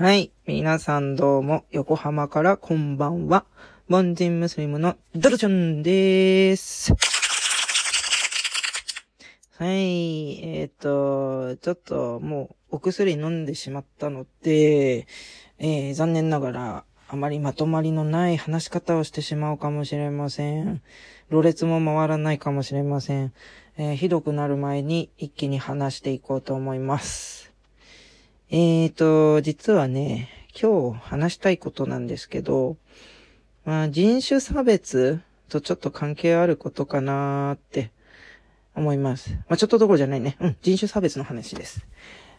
[0.00, 0.32] はい。
[0.46, 3.44] 皆さんどうも、横浜からこんばんは。
[3.90, 6.94] 凡人ムスリムのドルチョンでーす。
[9.58, 10.42] はい。
[10.42, 15.06] えっ、ー、と、ちょっともうお薬飲んでしまったので、
[15.58, 20.80] えー、残念ながらあまりまとまりのない話し方をしてしまうかもしれません。
[21.28, 23.34] ろれつも回らないかもしれません。
[23.76, 27.49] えー、ひどくなる前に一気に話していこうと思います。
[28.52, 30.28] えーと、実はね、
[30.60, 32.76] 今日話したいことなんですけど、
[33.64, 37.92] まあ、人種差別とちょっと関係あることかなーって
[38.74, 39.34] 思います。
[39.48, 40.36] まあ、ちょっとどころじゃないね。
[40.40, 41.86] うん、人種差別の話です。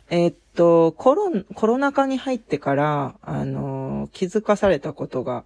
[0.09, 5.45] えー、っと、コロ、コロナ禍に入ってから、あのー、気づかされたことが、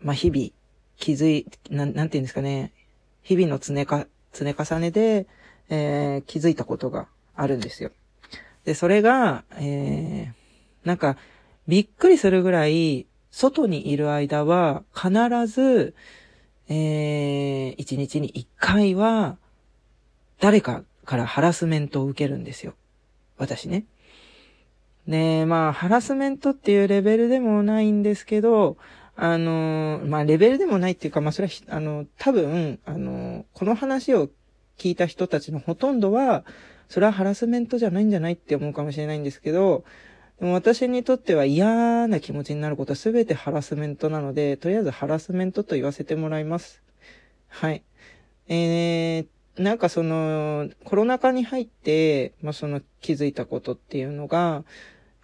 [0.00, 0.48] まあ、日々、
[0.96, 2.72] 気づい、なんなんて言うんですかね。
[3.22, 5.26] 日々の積ねか、積ね重ねで、
[5.68, 7.90] えー、気づいたことがあるんですよ。
[8.64, 11.16] で、それが、えー、なんか、
[11.66, 15.12] びっくりするぐらい、外にいる間は、必
[15.46, 15.94] ず、
[16.68, 19.38] えー、一日に一回は、
[20.40, 22.74] 誰かからハラスメントを受けるんですよ。
[23.36, 23.84] 私ね。
[25.06, 28.76] で、まあ、ハラスメントっていうレベルでもないんですけど、
[29.16, 34.28] あの、まあ、レベルでもないっていうか、まあ、それは、あの、多分、あの、この話を
[34.78, 36.44] 聞いた人たちのほとんどは、
[36.90, 39.84] それはハラスメントじゃないんじゃないって思うかもしれないんですけど、
[40.40, 46.82] でも私にとっては嫌な気持ちになることは全てハラスメントなので、とりあえずハラスメントと言わせてもらいます。
[47.46, 47.84] はい。
[48.48, 54.64] えー、なんかその、コロナ禍に入って、まあ、その気づいたことっていうのが、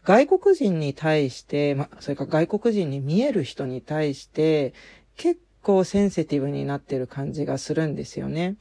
[0.05, 4.73] 外国人に対して、まあ、それか外国人に見える人に対して、
[5.17, 8.55] 結構センシティブになってる感じがするんですよね。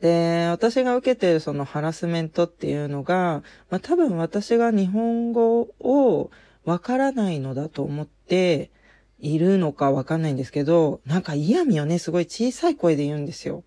[0.00, 6.30] で、私が受けてるそのハラスメントっていうのが、まあ、多分私が日本語を
[6.64, 8.70] わからないのだと思って
[9.18, 13.64] いるのかわかんないんですけど、なんか嫌味をね、すごい小さい声で言うんですよ。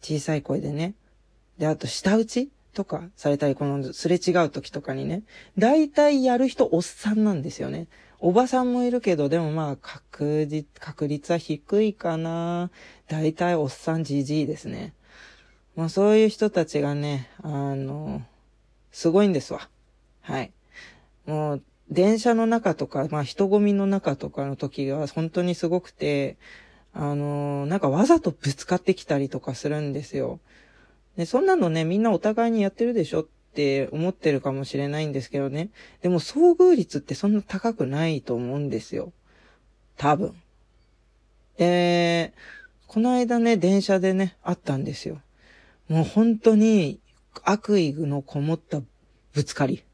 [0.00, 0.94] 小さい声でね。
[1.58, 5.22] で、あと、舌打ちとかされたり、このすれ違う時とかにね。
[5.56, 7.88] 大体やる人おっさんなんですよね。
[8.20, 12.70] おばさんもいるけど、でもまあ、確実、確率は低いかな。
[13.08, 14.92] 大体おっさんじじいですね。
[15.78, 18.22] もうそういう人たちがね、あの、
[18.90, 19.68] すごいんですわ。
[20.22, 20.50] はい。
[21.24, 26.36] もう、電車の中とか、まあ人混みの中とかの時が本当にすごくて、
[26.92, 30.40] あの、なんかわざとぶつかってきたりとかするんですよ。
[31.16, 35.70] で、そんなのね、みんなお互いにやってるでしょって思ってるかもしれないんですけどね。
[36.02, 39.12] でも遭遇率ってそんな高くないと思うんですよ。
[39.96, 40.34] 多分。
[41.56, 42.32] で、
[42.88, 45.20] この間ね、電車でね、あったんですよ。
[45.88, 47.00] もう本当に
[47.44, 48.80] 悪意のこもった
[49.32, 49.84] ぶつかり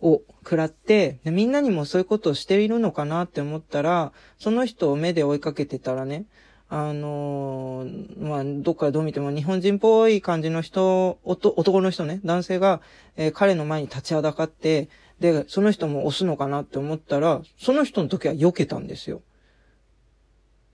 [0.00, 6.26] を食らって、みんなにもそういうことをしているのかなって思ったら、その人を目で追いかけてたらね、
[6.68, 12.80] あのー、まあ、どっからどう見ても日本人っぽい感じの人、男の人ね、男性が、
[13.16, 19.20] えー、彼の前に立ちはだかって、で、その人も押すのかなって思ったら、その人の時は避けたんですよ。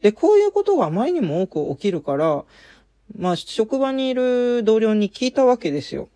[0.02, 2.44] で、こういうことがあまりにも多く起きるから、
[3.14, 6.08] まあ、職場にいる同僚に聞いたわけですよ。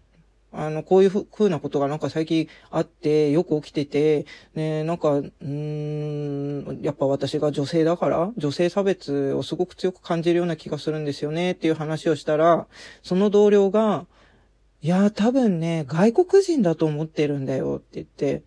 [0.53, 12.67] あの、こういうふうなことがなんか最近あって、よく起きてて、ね、なんか、うん、やっぱ私が女性だから、女性差別をすごく強く感じるような気がするんですよね、っていう話をしたら、
[13.05, 14.07] その同僚が、
[14.83, 18.43] いや、多分ね、外国人だと思ってるんだよって言って、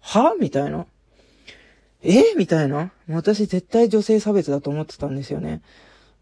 [0.00, 0.36] は？
[0.38, 0.86] みたいな。
[2.02, 2.34] え？
[2.36, 2.92] みたいな。
[3.08, 5.62] 私絶対女性差別だと思ってたんですよね。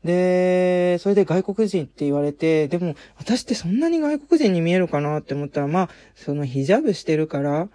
[0.04, 7.68] で、それで外国人って言われて、でも私ってそんなに外国人に見えるかなって思ったら、まあ、そのヒジャブしてるから、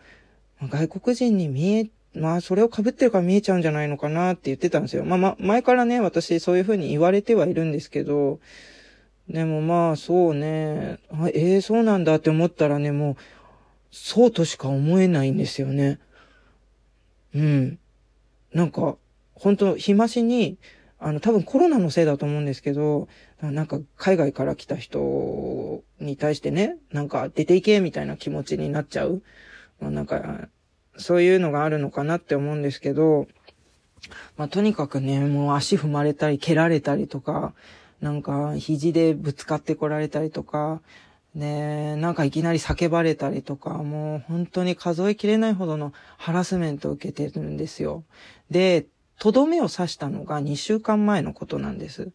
[0.61, 5.05] 外国人に見え、まあ、それを被ってるから見えちゃうんじゃないのかなって言ってたんですよ。
[5.05, 8.39] まあ、ま、前からね、私そういうふうに言われてはいるんですけど、
[9.29, 13.15] でもまあ、そうね、あええー、そうなんだって思ったらね、もう、
[13.91, 15.99] そうとしか思えないんですよね。
[17.35, 17.79] うん。
[18.53, 18.97] なんか、
[19.35, 20.57] 本当日増しに、
[20.99, 23.07] あの、多分コロナのせいだと思うんですけど、
[23.41, 29.21] なんか海外から来た人に対してね、なんか出ていけみたいな気持ちになっちゃう。
[29.79, 30.47] まあ、なんか、
[30.97, 33.27] そういうのがあるのかなって思うんですけど、
[34.37, 37.53] まあ、とにかくね、もう足踏まれたり蹴られたりとか、
[38.01, 40.81] なんか肘でぶつかってこられたりとか、
[41.33, 48.03] ねなんかいきなり叫ばれたりとか、もう本当に数えきれないほどのハラスメントを受けてるんですよ。
[48.49, 48.87] で、
[49.19, 52.11] とどめを刺したのが2週間前のことなんです。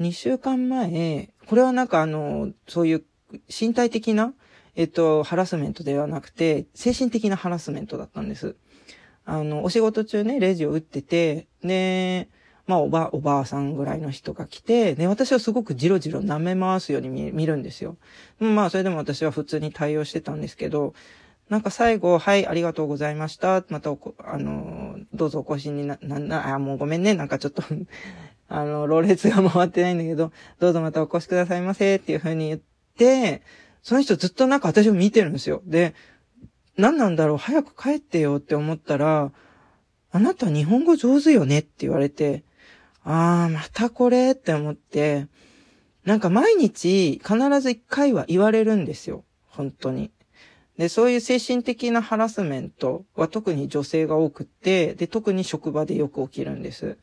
[0.00, 3.04] 2週間前、これはなんかあの、そういう
[3.48, 4.32] 身体的な、
[4.74, 8.56] えっと、ハラスメントではなくて、精神的なハラスメントだったんです。
[9.24, 12.28] あの、お仕事中ね、レジを打ってて、で、
[12.66, 17.96] まあ、おば、おばあさんぐらいの人が来て、で、私はすごくじろじろ舐め回すように見見るんですよ。
[18.38, 20.94] まあ、それでも私は普通に対応してたんですけど、
[21.50, 23.64] なんか最後、はい、ありがとうございました。
[23.70, 27.14] またあの、どうぞお越しにな、な、な、あ、もうごめんね。
[27.14, 27.64] なんかちょっと
[28.48, 32.60] あの、ろれつが回ってないんだけど、どうぞまたお越しくださいませっていう風に言っ
[32.96, 33.42] て、
[33.82, 35.60] その人ずっとなんか私を見てるんですよ。
[35.66, 35.94] で、
[36.76, 39.32] 何なんだろう早く帰ってよって思ったら、
[40.12, 42.44] あなた日本語上手よねって言われて、
[43.02, 45.26] あー、またこれって思って、
[46.04, 49.24] なんか毎日必ず一回は言われるんですよ。
[49.48, 50.12] 本当に。
[50.80, 56.96] で、そういう精神的なハラスメントは特に女性が多くって、で、特に職場でよく起きるんです。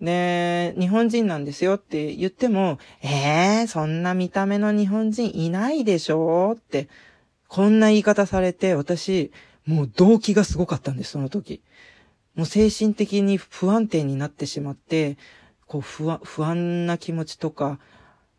[0.00, 6.88] で、日本人なんですよって言っても、えー、そんな見た目の日本人いないでしょって、
[7.48, 9.30] こんな言い方されて、私、
[9.66, 11.62] もう動機がすごかったんです、その時。
[12.34, 15.18] もう精神的に不安定になってしまって、
[15.66, 17.78] こう不安、不安な気持ちとか、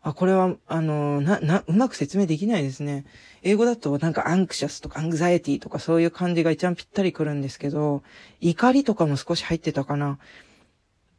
[0.04, 3.06] あ、これは、あの、な、な、うまく説明できないですね。
[3.42, 8.02] 英語だとなんかアンクシャスとかアングザイティとかそういう感じが一番ぴったりくるんですけど、
[8.42, 10.18] 怒りとかも少し入ってたかな。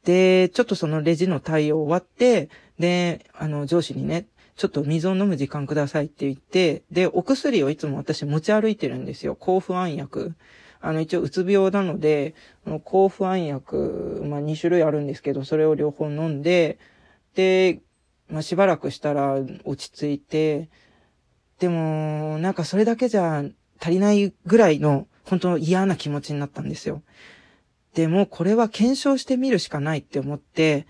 [0.04, 9.36] で、ちょっとそのレジの対応終わって、で、あの、上司にね、ちょっと水を飲む時間くださいって言って、で、お薬をいつも私持ち歩いてるんですよ。
[9.36, 10.36] 抗不安薬。
[10.80, 12.36] あの、一応、うつ病なので、
[12.84, 16.78] 抗不安薬、まあ、2種類あるんですけど、それを両方飲んで、
[17.34, 17.82] で、
[18.30, 20.70] まあ、しばらくしたら落ち着いて、
[21.60, 23.44] でも、なんかそれだけじゃ
[23.80, 27.02] 足りないぐらいの、本当嫌な気持ちになったんですよ。
[27.94, 30.86] でも、これは検証してみるしかないって思って、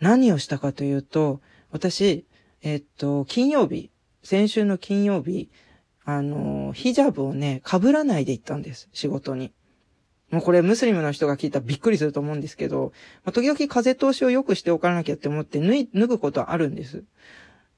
[0.00, 1.40] 何をしたかというと、
[1.70, 2.26] 私、
[2.62, 3.90] えっと、金曜日、
[4.22, 5.50] 先週の金曜日、
[6.04, 9.52] あの、ヒジャブをね、被らないで行ったんです、仕事に。
[10.30, 12.92] もうこれムスリムの人が聞いたらびっくりすると思うんですけど、
[13.24, 17.04] まあ、時々風通しを良くしておかなきゃって思って脱い、脱ぐことはあるんです。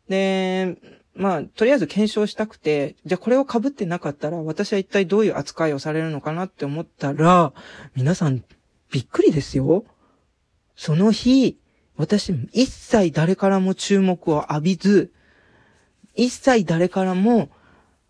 [0.09, 0.79] で、
[1.15, 7.53] まあ、とりあえず検証したくて、じゃあこれを被ってなかったら、私は一体どういう扱いをされるのかなって思ったら、
[7.97, 8.45] 皆さん、
[8.91, 9.85] びっくりですよ。
[10.77, 11.59] その日、
[11.97, 15.12] 私、一切誰からも注目を浴びず、
[16.15, 17.51] 一切誰からも、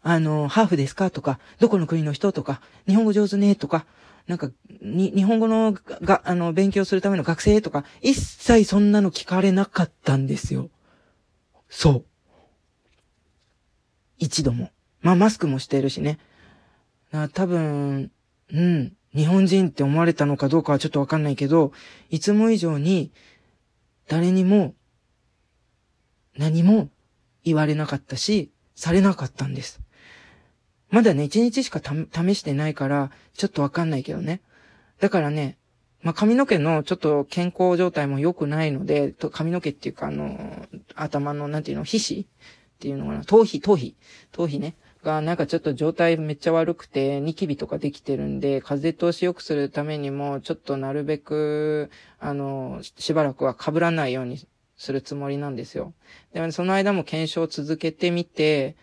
[0.02, 1.10] あの、ハーフですか？
[1.10, 2.32] とか、どこの国の人？
[2.32, 3.54] とか、日本語上手ね？
[3.54, 3.84] とか、
[4.26, 4.50] なんか、
[4.80, 7.60] に、日本語のが、あの、勉強するための学生？
[7.60, 10.70] とか、一切そんなの聞かれなかったんですよ。
[11.68, 12.04] そう。
[14.18, 14.70] 一度も。
[15.00, 16.18] まあ、マスクもしてるしね。
[17.32, 18.10] 多分、
[18.52, 21.72] うん、日本人って思われたのかどうかはちょっとわかんないけど、
[22.10, 23.12] いつも以上に、
[24.08, 24.74] 誰にも、
[26.36, 26.88] 何も
[27.44, 29.80] 言われなかったし、されなかったんです。
[30.90, 34.40] まだね、一日しか試してないから、ちょっとわかんないけどね。
[35.00, 35.58] だからね、
[36.02, 42.26] まあ、髪の毛のちょっと健康状態も良くないので、髪の毛っていうかあの、頭のなんていうの、皮脂っ
[42.78, 43.96] ていうのかな、頭皮、頭皮、
[44.32, 44.76] 頭皮ね。
[45.02, 54.46] が、なんかちょっと状態めっちゃ悪くて、ニキビとかできてるんで、風通し良くするためにも、ちょっとなるべく、あの、しばらくは被らないように
[54.76, 55.94] するつもりなんですよ。
[56.32, 58.76] でも、その間も検証を続けてみて、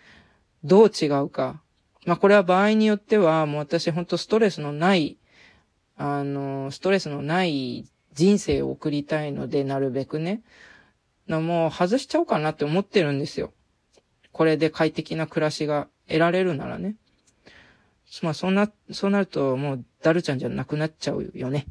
[0.64, 1.62] どう違うか。
[2.06, 5.18] まあこれは場合によっては、もう私ほんとストレスのない、
[5.98, 10.42] あの、ストレスのない人生を送りたいので、なるべくね。
[11.28, 13.54] もう外しちゃおうかなって思ってるんですよ。
[14.32, 16.96] これで快適な暮らしが得られるならね。
[18.22, 21.66] まあそんな、そうなるともうダルちゃんじゃなくなっちゃうよね。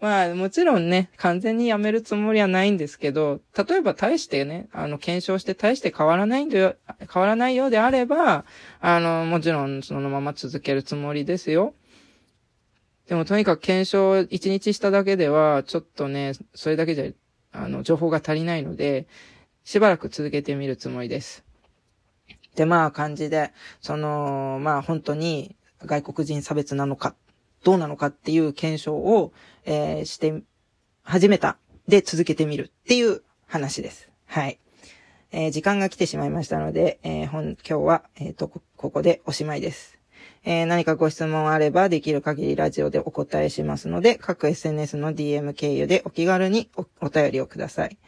[0.00, 6.76] まあ、もちろんね、完全にやめるつもりはないんですけど、例えば大してね、あの、検証して大して変わらないんで、
[7.12, 8.44] 変わらないようであれば、
[8.80, 11.74] あの、もちろんそのまま続けるつもりですよ。
[13.08, 19.08] でもとにかく検証一日しただけでは、ちょっとね、それだけじゃ、あの、情報が足りないので、
[19.64, 21.44] しばらく続けてみるつもりです。
[22.54, 27.14] で、まあ、感じで、その、まあ、本当に外国人差別なのか
[27.64, 29.32] どうなのかっていう検証を、
[29.64, 30.42] えー、して
[31.02, 31.58] 始めた。
[31.86, 34.10] で、続けてみるっていう話です。
[34.26, 34.58] はい。
[35.30, 39.98] えー、時間が来てしまいましたので、えー、本、今日は、えっ、と、ここでおしまいです。
[40.44, 47.98] えー、何かご質問あれば、できる限りラジオでお答えしますので、各 SNS の DM 経由でお気軽におお便りをください。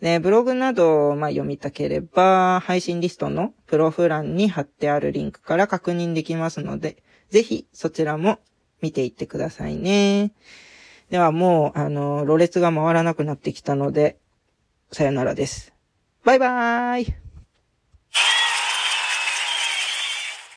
[0.00, 8.38] で、ブログなどを、まあ、読みたければ、配信リストのプロフ欄に貼ってあるリンクから確認できますので、ぜひそちらも
[8.80, 10.32] 見ていってくださいね。
[11.10, 14.16] ではもう、あの、ろれつが回らなくなってきたので、
[14.92, 15.72] さよならです。
[16.24, 17.29] バイバーイ